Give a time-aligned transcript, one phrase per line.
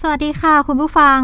[0.00, 1.20] สวัสดีค่ะ คุณผู้ฟัง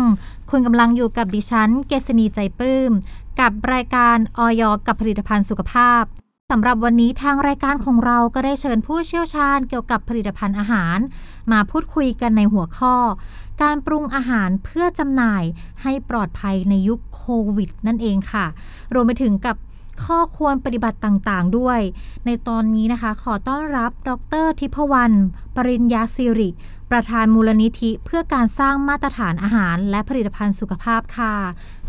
[0.50, 2.92] คุณกำลังอยู่กับดิฉัน เกษณีใจปลื้ม
[3.40, 6.02] กับรายการออยกับผลิตภัณฑ์สุขภาพ
[6.50, 10.98] สำหรับวันนี้ทางรายการของเราก็ได้เชิญผู้เชี่ยวชาญเกี่ยวกับผลิตภัณฑ์อาหาร
[11.52, 12.94] มาพูดคุยกันในหัวข้อ
[13.62, 15.44] การปรุงอาหารเพื่อจำหน่าย
[15.82, 17.24] ให้ปลอดภัยในยุคโค
[17.56, 18.46] วิดนั่นเองค่ะ
[18.94, 19.56] รวมไปถึงกับ
[20.04, 21.80] ข้อควรปฏิบัติต่างๆ ด้วย
[22.26, 24.10] ในตอนนี้นะคะ ขอต้อนรับด
[24.44, 25.16] รทิพวรรณ
[25.56, 26.50] ปริญญาสิริ
[26.90, 31.34] ประธานมูลนิธิเพื่อการสร้างมาตรฐานอาหาร และผลิตภัณฑ์สุขภาพค่ะ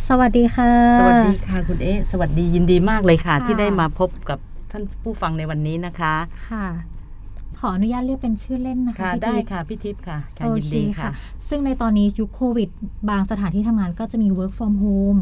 [0.07, 4.39] สวัสดีค่ะ สวัสดีค่ะคุณเอ๊ะสวัสดียินดีมากเลยค่ะค่ะ ที่ได้มาพบกับ
[4.71, 6.13] ท่านผู้ฟังในวันนี้นะคะ
[6.49, 6.65] ค่ะ
[7.61, 11.11] ขออนุญาตเรียกเป็นชื่อเล่นนะคะค่ะพี่ได้ทิพย์ค่ะพี่ทิพย์ค่ะค่ะโอยินเคดีค่ะค่ะ
[11.49, 12.69] ซึ่งในตอนนี้ยุคโควิด
[13.09, 15.19] บางสถานที่ทำงานก็จะมี work from home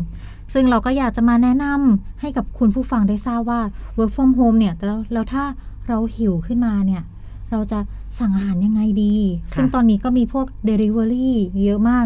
[0.53, 3.61] ซึ่งเราก็อยากจะมาแนะนำให้กับคุณผู้ฟังได้ทราบว่า
[3.97, 5.43] work from home เนี่ยแล้วแล้วถ้า
[5.87, 7.03] เราหิวขึ้นมาเนี่ย
[7.51, 7.79] เราจะ
[8.19, 9.15] สั่งอาหารยังไงดี
[9.51, 11.29] ค่ะซึ่งตอนนี้ก็มีพวก delivery
[11.63, 12.05] เยอะมาก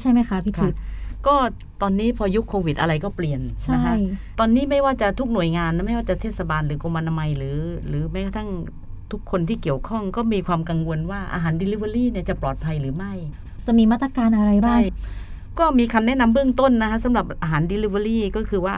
[0.00, 0.78] ใช่ไหมคะพี่ค่ะทิพย์
[1.26, 1.36] ก็
[1.82, 3.94] ตอนนี้พอยุคโควิดอะไรก็เปลี่ยนใช่นะคะ
[4.38, 8.48] ตอนนี้ไม่ว่าจะทุกหน่วยงานนะไม่ว่าจะเทศบาลหรือกรมอนามัยหรือ หรือแม้กระทั่ง
[9.12, 13.12] ทุกคนที่เกี่ยวข้องก็มีความกังวลว่าอาหาร Delivery เนี่ยจะปลอดภัยหรือไม่
[13.66, 14.80] จะมีมาตรการอะไรบ้างใช่
[15.58, 18.76] ก็มีคำแนะนำเบื้องต้นนะคะสำหรับอาหาร Delivery ก็คือว่า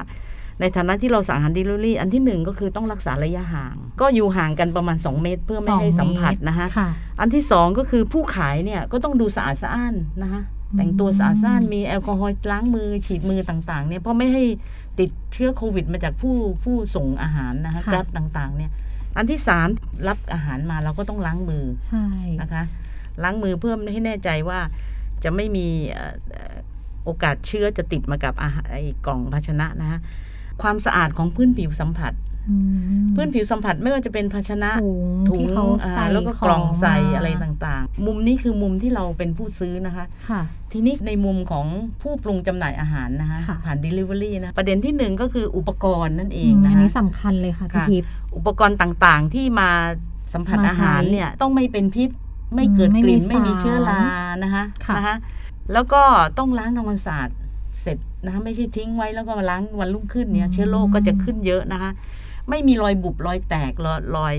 [0.61, 6.89] ในฐานะที่เราสั่งอาหาร Delivery อันที่หนึ่งก็คือต้องรักษาระยะห่าง ก็อยู่ห่างกันประมาณ 2 เมตร เพื่อไม่ให้สัมผัสนะคะค่ะ
[7.21, 14.45] อันที่สองก็คือผู้ขายเนี่ยก็ต้องดูสะอาดสะอ้านนะคะอืมแต่งตัวสะอาดสะอ้านมีแอลกอฮอล์ล้างมือฉีดมือต่างๆเนี่ยเพราะไม่ให้
[15.01, 18.71] ติดเชื้อโควิดมาจากผู้ผู้ส่งอาหารนะคะค่ะกราฟต่างๆเนี่ย
[19.17, 19.69] อันที่สาม
[20.09, 22.07] รับอาหารมาเราก็ต้องล้างมือใช่
[22.41, 22.65] นะคะ
[23.23, 24.61] ล้างมือเพื่อให้แน่ใจว่า
[25.25, 26.57] จะไม่มีเอ่อเอ่อ
[27.05, 29.99] โอกาสเชื้อจะติดมากับอาหารไอ้กล่องภาชนะนะคะ
[30.63, 32.15] ความสะอาดของพื้นผิวสัมผัส
[32.49, 32.57] อื
[33.05, 41.67] มพื้นผิวสัมผัสไม่ว่าจะเป็นภาชนะถุงถุงที่เขาอ่าใส่แล้วก็กล่องใส่มาอะไรต่างๆ มุมนี้คือมุมที่เราเป็นผู้ซื้อนะคะค่ะทีนี้ในมุมของ
[42.03, 49.71] ผู้ปรุงจำหน่ายอาหารนะคะค่ะผ่าน Delivery นะ ประเด็นที่หนึ่งก็คืออุปกรณ์นั่นเออืงมนะอันคะนี้สำคัญเลยค่ะพี่ค่ะทิพย์ อุปกรณ์ต่างๆ ที่มา
[50.35, 52.11] สัมผัสมาใช้อาหารเนี่ยต้องไม่เป็นพิษ
[52.55, 54.01] ไม่เกิดอืมไม่กลิ่นมีไม่มีสารเชื้อรา
[54.43, 55.17] นะคะค่ะ นะคะ
[55.73, 56.03] แล้วก็
[56.39, 57.29] ต้องล้างทำความสะอาด
[57.81, 61.91] เสร็จนะคะไม่ใช่ทิ้งไว้แล้วก็มาล้างวันรุ่งขึ้นเนี่ยเชื้อโรคก็จะขึ้นเยอะนะคะ
[62.49, 64.37] ไม่มีรอยบุบรอยแตกรอยรอย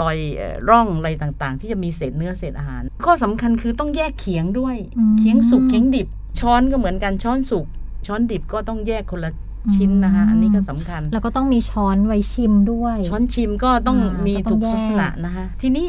[0.00, 6.08] รอยเอ่อร่องอะไรต่างๆ ที่จะมีเศษเนื้อเศษอาหาร ข้อสำคัญคือต้องแยกเขียงด้วย อืม เขียงสุกเขียงดิบ
[6.40, 7.66] ช้อนก็เหมือนกันช้อนสุก
[8.06, 9.32] ช้อนดิบก็ต้องแยกคนละ
[9.76, 15.86] ชิ้นนะคะอืมอันนี้ก็สำคัญ แล้วก็ต้องมีช้อนไว้ชิมด้วย ช้อนชิมก็ต้องอ่ามีมีก็ต้ถูองกแยกลักษณะนะคะ ทีนี้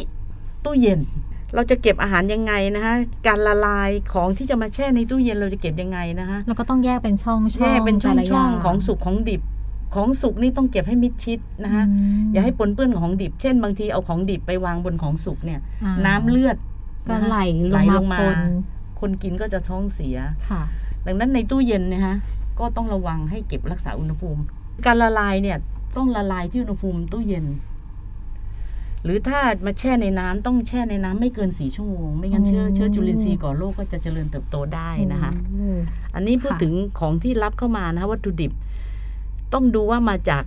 [0.66, 1.00] ตู้เย็น
[1.56, 2.94] เราจะเก็บอาหารยังไงนะคะ
[3.28, 9.42] การละลายของที่จะมาแช่ในตู้เย็นเราจะเก็บยังไงนะคะแล้วก็ต้องแยกเป็นช่องช่องแช่เป็นช่องแต่ละช่องย่าของสุกของดิบ
[9.96, 11.84] ของสุกนี่ต้องเก็บให้มิดชิดนะคะ
[12.22, 16.58] มอย่าให้ปนเปื้อนของดิบ เช่นบางทีเอาของดิบไปวางบนของสุกเนี่ยอ่าน้ำเลือด
[17.10, 17.38] ก็นะคะไหล
[17.72, 18.38] ไหลลลงงมามาปน
[19.00, 20.18] คนกินก็จะท้องเสีย
[20.50, 20.62] ค่ะ
[21.06, 22.16] ดังนั้นในตู้เย็นเนะฮะ
[22.60, 24.42] ก็ต้องระวังให้เก็บรักษาอุณหภูมิ
[24.86, 25.58] การละลายเนี่ย
[25.98, 27.46] ต้องละลายที่อุณหภูมิตู้เย็น
[29.04, 35.70] หรือถ้ามาแช่ในน้ำต้องแช่ในน้ำไม่เกินสี่ชั่วโมง ไม่งั้นเชื้อโอ้เชื้อจุลินทรีย์ก่อโรคก็จะเจริญเติบโตได้นะคะโอ้
[36.16, 38.52] อันนี้พูดค่ะถึงของที่รับเข้ามานะคะวัตถุดิบ
[39.54, 40.44] ต้องดูว่ามาจาก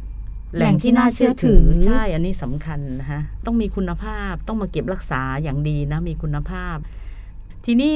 [0.54, 6.76] แหล่งที่น่าเชื่อถือใช่อันนี้สำคัญนะคะต้องมีคุณภาพต้องมาเก็บรักษาอย่างดีนะมีคุณภาพ
[7.66, 7.92] ทีนี้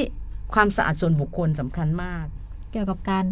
[0.54, 2.24] ความสะอาดส่วนบุคคลสำคัญมาก
[2.72, 3.24] เกี่ยวกับการ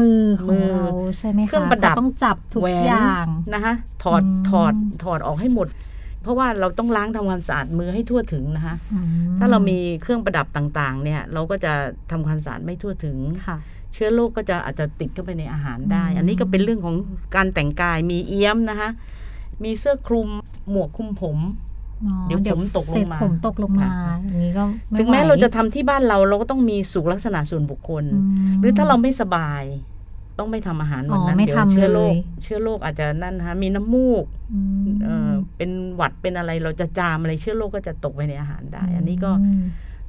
[0.00, 0.86] มือขมืองอเรา
[1.18, 5.68] ใช่ไหมคะเครื่องประดับก็ต้องจับทุกแหวนอย่างนะคะถอดอืมถอดถอดออกให้หมด
[6.22, 9.00] เพราะว่าเราต้องล้างทำความสะอาดมือให้ทั่วถึงนะคะอื
[9.38, 11.72] ถ้าเรามีเครื่องประดับต่างๆ เนี่ย เราก็จะ
[12.10, 13.56] ทำความสะอาดไม่ทั่วถึงค่ะ
[13.92, 16.96] เชื้อโรคก็จะอาจจะติดเข้าไปในอาหารได้อืมอันนี้ก็เป็นเรื่องของ
[17.36, 18.90] การแต่งกายมีเอี้ยมนะคะ
[19.64, 20.28] มีเสื้อคลุม
[20.70, 21.71] หมวกคลุมผมอ๋อ
[22.26, 28.16] เดี๋ยวผมตกลงมาเสร็จผมตกลงมาค่ะอย่างนี้ก็ไถึงแม้ไหวเราจะทำที่บ้านเราเราก็ต้องมีสุขลักษณะส่วนบุคคลม
[28.60, 29.62] หรือถ้าเราไม่สบาย
[30.38, 39.30] ต้องไม่ทำอาหารวันนั้อ๋นอไม่เดี๋ยวทำเชื้อโรคเลยเชื้อโรคอาจจะนั่นนะคะมีน้ำมูกอืมเอ่อเป็นหวัดเป็นอะไรเราจะจามอะไรเชื้อโรคก็จะตกไปในอาหารได้ อันนี้ก็
[39.60, 39.62] ม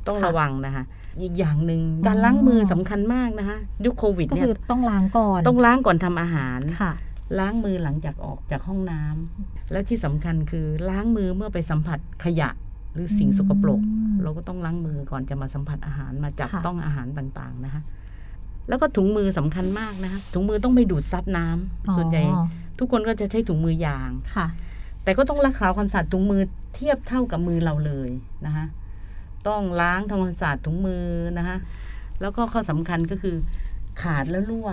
[0.08, 0.84] ต้องค่ะระวังนะคะ
[1.22, 6.94] อีกอย่างหนึ่งอ๋อการล้างมือสำคัญมากนะคะยุคโควิดก็เนี่ยคือต้องล้างก่อน ต้องล้างก่อนทำอาหารค่ะ
[7.40, 12.50] ล้างมือหลังจากออกจากห้องน้ำและที่สำคัญคือล้างมือเมื่อไปสัมผัสขยะ
[12.94, 17.82] หรือสิ่งสกปรกอืมเราก็ต้องล้างมือก่อนจะมาสัมผัสอาหารมาจับค่ะต้องอาหารต่างๆนะคะ
[18.70, 22.46] แล้วก็ถุงมือสำคัญมากนะคะถุงมือต้องไม่ดูดซับน้ำส่วนใหญ่อ๋อ
[22.80, 24.48] ทุกคนก็จะใช้ถุงมือยางค่ะ
[25.04, 26.42] แต่ก็ต้องรักษาความสะอาดถุงมือ
[26.76, 28.10] เทียบเท่ากับมือเราเลย
[28.46, 28.66] นะคะ
[29.48, 31.06] ต้องล้างทำความสะอาดถุงมือ
[31.38, 31.58] นะคะ
[32.22, 33.36] แล้วก็ข้อสำคัญก็คือ
[34.02, 34.70] ขาดแล้วรั่ว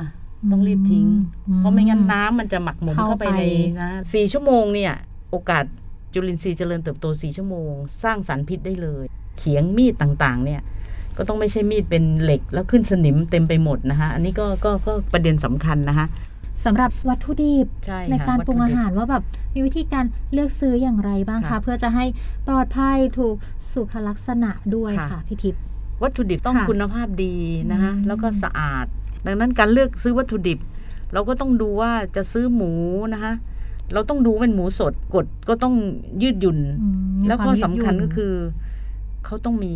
[0.52, 1.06] ต้องรีบทิ้ง
[1.48, 3.42] อืมเพราะไม่งั้นน้ำมันจะหมักหมมเข้าเข้าไปไปใน
[3.80, 4.92] นะสี่ชั่วโมงเนี่ย
[5.30, 5.64] โอกาส
[6.12, 7.72] จุลินทรีย์เจริญเติบโตสี่ชั่วโมง
[8.04, 9.04] สร้างสารพิษได้เลย
[9.38, 10.62] เขียงมีดต่างๆ เนี่ย
[11.16, 16.06] ก็ต้องไม่ใช่มีดเป็นเหล็กแล้วขึ้นสนิมเต็มไปหมดนะคะอันนี้ก็ก็ก็ประเด็นสำคัญนะคะ
[16.64, 19.22] สำหรับวัตถุดิบใช่ในค่ะการปรุงวัตอาถุดิบหารว่าแบบ
[19.54, 22.04] มีวิธีการเลือกซื้ออย่างไรบ้างคะค่ะเพื่อจะให้
[22.48, 23.36] ปลอดภัยถูก
[23.72, 25.62] สุขลักษณะด้วยค่ะค่ะพี่ทิพย์
[26.02, 27.34] วัตถุดิบต้องค่ะคุณภาพดี
[27.70, 28.86] นะคะอืมแล้วก็สะอาด
[29.26, 30.58] ดังนั้นการเลือกซื้อวัตถุดิบ
[31.12, 32.72] เราก็ต้องดูว่าจะซื้อหมู
[33.12, 33.34] นะคะ
[33.92, 35.74] เราต้องดูเป็นหมูสดกดก็ต้อง
[36.22, 38.34] ยืดหยุ่นอืมมีแล้ววามก็ยืดสำคัญหยุ่นก็คือ
[39.24, 39.74] เขาต้องมี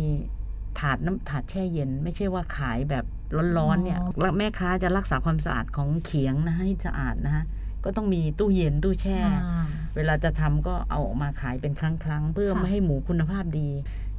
[0.79, 3.05] ถาดน้ำถาดแช่เย็น ไม่ใช่ว่าขายแบบ
[3.57, 7.43] ร้อนๆเนี่ยแล้วแม่ค้าจะรักษาความสะอาดของเขียงนะให้สะอาดนะคะ
[7.83, 9.65] ก็ต้องมีตู้เย็นตู้แช่อ่า
[9.95, 13.69] เวลาจะทำก็เอาออกมาขายเป็นครั้งๆเพื่อค่ะไม่ให้หมูคุณภาพดี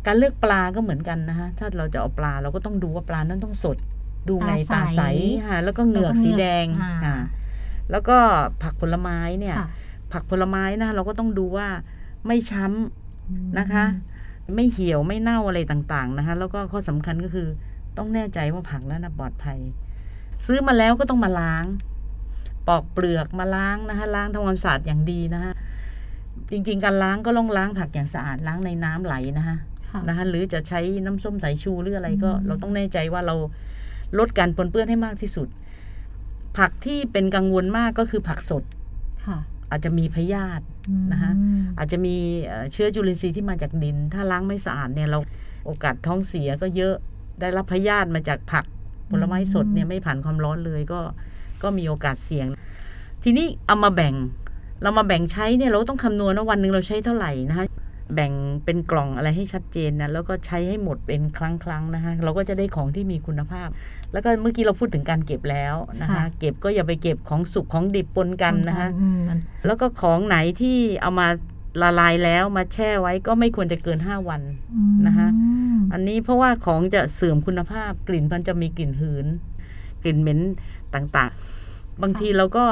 [0.06, 3.76] การเลือกปลาก็เหมือนกันนะคะถ้าเราจะเอาปลาเราก็ต้องดูว่าปลานั้นต้องสด
[4.28, 5.02] ดูไงตาใส
[5.46, 7.16] ค่ะแล้วก็เหงือกสีแดงอ่าค่ะ
[7.90, 8.16] แล้วก็
[8.62, 9.68] ผักผลไม้เนี่ยค่ะ
[10.12, 11.68] ผักผลไม้นะเราก็ต้องดูว่า
[12.26, 13.84] ไม่ช้ำนะคะ
[14.56, 17.48] ไม่เหี่ยวไม่เน่าอะไรต่างๆนะคะ แล้วก็ข้อสำคัญก็คือ
[17.96, 19.58] ต้องแน่ใจว่าผักนั้นนะปลอดภัย
[20.46, 21.64] ซื้อมาแล้วก็ต้องมาล้าง
[22.68, 25.52] ปอกเปลือกมาล้างนะคะ ล้างทำความสะอาดอย่างดีนะคะ
[26.50, 29.56] จริง ๆ การล้างก็ต้องล้างผักอย่างสะอาดล้างในน้ำไหลนะคะ
[29.90, 33.36] ค่ะนะคะ หรือจะใช้น้ำส้มสายชูหรืออะไรก็อืมเราต้องแน่ใจว่าเรา
[34.18, 35.48] ลดการปนเปื้อนให้มากที่สุด
[36.58, 38.62] ผักที่เป็นกังวลมากก็คือผักสด
[39.26, 39.38] ค่ะ
[39.70, 40.64] อาจจะมีพยาธิ
[41.12, 42.16] นะคะอืมอาจจะมี
[42.46, 45.18] เอ่อเชื้อจุลินทรีย์ที่มาจากดิน ถ้าล้างไม่สะอาดเนี่ยเรา
[45.66, 46.94] โอกาสท้องเสียก็เยอะ
[47.40, 48.64] ได้รับพยาธิมาจากผัก
[49.10, 51.00] ผลไม้สดเนี่ยไม่ผ่านความร้อนเลยก็
[51.62, 52.46] ก็มีโอกาสเสี่ยง
[53.24, 54.14] ทีนี้เอามาแบ่ง
[54.82, 57.64] เรามาแบ่งใช้เนี่ยเราก็ต้องคำนวณว่าวันหนึ่งเราใช้เท่าไหร่นะคะ
[58.14, 58.32] แบ่ง
[58.64, 63.68] เป็นกล่องอะไรให้ชัดเจนนะแล้วก็ใช้ให้หมดเป็นครั้งครั้งๆนะคะเราก็จะได้ของที่มีคุณภาพ
[64.12, 71.28] แล้วก็เมื่อกี้เราพูดถึงการเก็บแล้วนะคะค่ะเก็บก็อย่าไปเก็บของสุกของดิบปนกันนะคะอืมมันแล้วก็ของไหนที่เอามา
[71.82, 74.42] ละลายแล้วมาแช่ไว้ก็ไม่ควรจะเกิน5วัน
[74.74, 75.28] อืมนะคะ
[75.92, 79.26] อันนี้เพราะว่าของจะเสื่อมคุณภาพกลิ่นมันจะมีกลิ่นหืน
[80.02, 80.40] กลิ่นเหม็น
[80.94, 82.64] ต่างๆ บางทีเราก็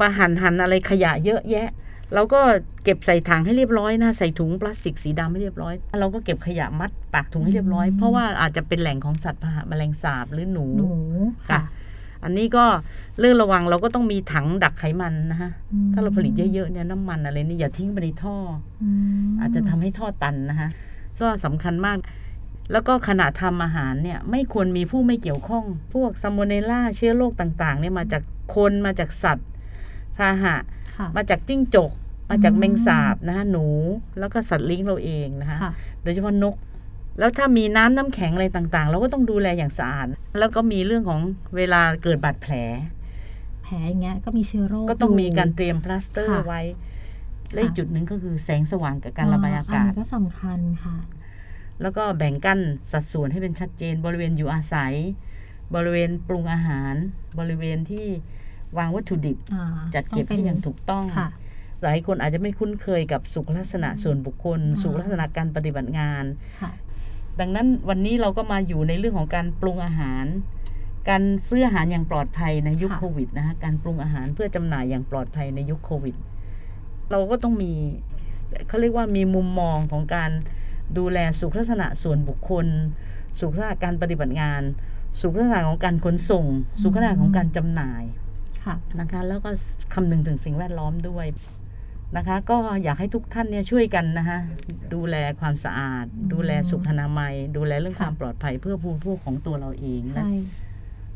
[0.00, 1.68] มาหั่นหั่นอะไรขยะเยอะแยะ
[2.14, 2.40] เราก็
[2.84, 10.90] เก็บใส่ถังให้เรียบร้อยนะ ใส่ถุงพลาสติกสีดำให้เรียบร้อย เราก็เก็บขยะมัดปากถุงให้เรียบร้อยอืมเพราะว่าอาจจะเป็นแหล่งของสัตว์พาหะแมลงสาบหรือหนูหนู
[11.50, 11.62] ค่ะค่ะ
[12.24, 12.64] อันนี้ก็
[13.20, 15.50] เรื่องระวังเราก็ต้องมีถังดักไขมันนะคะ
[15.86, 18.36] มถ้าเราผลิตเยอะๆเนี่ยน้ำมันอะไรนี่อย่าทิ้งไปในท่อ
[18.82, 18.92] อือ
[19.26, 20.68] มอาจจะทำให้ท่อตันนะคะ
[21.20, 21.98] ก็สำคัญมาก
[22.72, 25.64] แล้วก็ขณะทำอาหารเนี่ยไม่ควรมีผู้ไม่เกี่ยวข้อง
[25.94, 28.22] พวกซัมโมเนล่าเชื้อโรคต่างๆเนี่ยมาจาก
[28.54, 29.48] คนมาจากสัตว์
[30.16, 30.56] พาหะ
[30.96, 31.90] ค่ะมาจากจิ้งจก
[32.28, 33.66] มาจากอืมแมงสาบนะคะหนู
[34.18, 35.72] แล้วก็สัตว์เลี้ยงเราเองนะคะค่ะ
[36.02, 36.54] โดยเฉพาะนก
[37.18, 40.06] แล้วถ้ามีน้ำน้ำแข็งอะไรต่างๆ เราก็ต้องดูแลอย่างสะอาด
[40.38, 41.20] แล้วก็มีเรื่องของ
[41.56, 42.54] เวลาเกิดบาดแผล
[43.64, 46.62] แผลอย่างเงี้ยก็มีเชื้อโรคก็ต้องมียู่การเตรียมพลาสเตอร์ค่ะไว้
[47.52, 50.96] และอีกค่ะจุดหนึ่งก็คือแสงสว่างกับการระบายอากาศนี้ก็สำคัญค่ะ
[51.82, 52.60] แล้วก็แบ่งกั้น
[52.92, 54.94] สัดส่วนให้เป็นชัดเจน บริเวณอยู่อาศัย
[55.74, 56.94] บริเวณปรุงอาหาร
[57.38, 58.06] บริเวณที่
[58.78, 61.28] วางวัตถุดิบอ่าจัดเก็บต้ให้อย่างถูกต้องค่ะ
[61.84, 66.24] หลายคนอาจจะไม่คุ้นเคยกับสุขลักษณะส่วนบุคคลอ่าสุขลักษณะการปฏิบัติงาน
[66.60, 66.70] ค่ะ
[67.40, 70.24] ดังนั้นวันนี้เราก็มาอยู่ในเรื่องของการปรุงอาหาร
[71.08, 76.14] การซื้ออาหารอย่างปลอดภัยในยุคค่ะโควิดนะคะการปรุงอาหารเพื่อจำหน่ายอย่างปลอดภัยในยุคโควิด
[77.10, 77.72] เราก็ต้องมี
[78.68, 80.30] เขาเรียกว่ามีมุมมองของการ
[80.98, 82.66] ดูแลสุขลักษณะส่วนบุคคล
[83.40, 84.62] สุขลักษณะการปฏิบัติงาน
[85.20, 86.44] สุขลักษณะของการขนส่ง
[86.82, 88.02] สุขลักษณะของการจำหน่าย
[88.64, 89.50] ค่ะนะคะแล้วก็
[89.94, 91.26] คำนึงถึงสิ่งแวดล้อมด้วย
[92.16, 94.38] นะคะ ก็อยากให้ทุกท่านเนี่ยช่วยกันนะคะ
[94.94, 100.34] ดูแลความสะอาดอืมดูแลสุขอนามัย ดูแลเรื่องค่ะความปลอดภัยเพื่อผู้ผู้ของตัวเราเองและใช่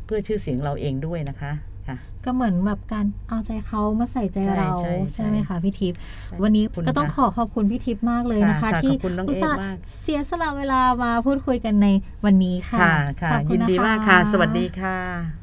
[0.05, 1.53] เพื่อชื่อเสียงเราเองด้วยนะคะ
[1.89, 11.89] ค่ะก็เหมือนแบบการเอาใจเขามาใส่ใจใช่เราใช่ใช่ใช่ไหมคะพี่ทิพย์ใช่วันนี้ขอบคุณก็ต้องค่ะขอขอบคุณพี่ทิพย์มากเลยนะคะค่ะค่ะที่ขอบคุณน้องอุตส่าห์เอกมากเสียสละเวลามาพูดคุยกันใน
[12.25, 15.38] วันนี้ค่ะค่ะค่ะขอบณยินดีะมากค่ะ สวัสดีค่ะ